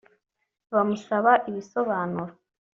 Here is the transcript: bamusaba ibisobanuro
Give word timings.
bamusaba 0.73 1.31
ibisobanuro 1.49 2.33